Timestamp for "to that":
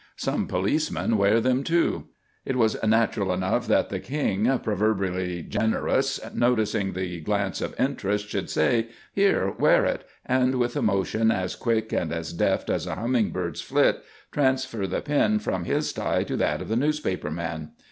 16.23-16.63